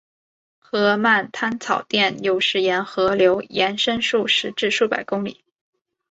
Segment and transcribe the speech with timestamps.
[0.57, 5.43] 河漫滩草甸有时沿河流延伸数十至数百公里。